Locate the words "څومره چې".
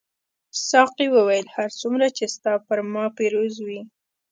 1.79-2.25